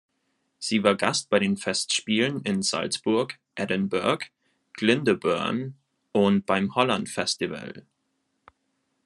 [0.57, 4.25] Sie war Gast bei den Festspielen in Salzburg, Edinburgh,
[4.73, 5.73] Glyndebourne
[6.11, 7.85] und beim Holland Festival.